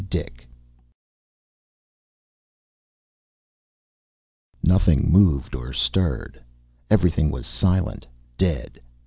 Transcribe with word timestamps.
DICK 0.09 0.47
_Nothing 4.65 5.03
moved 5.07 5.53
or 5.53 5.71
stirred. 5.73 6.41
Everything 6.89 7.29
was 7.29 7.45
silent, 7.45 8.07
dead. 8.35 8.81